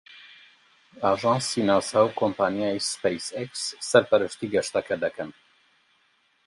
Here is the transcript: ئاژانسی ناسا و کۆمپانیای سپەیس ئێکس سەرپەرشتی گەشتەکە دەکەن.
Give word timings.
ئاژانسی 1.03 1.61
ناسا 1.67 1.99
و 2.05 2.15
کۆمپانیای 2.19 2.85
سپەیس 2.91 3.27
ئێکس 3.37 3.61
سەرپەرشتی 3.89 4.51
گەشتەکە 4.53 4.95
دەکەن. 5.03 5.29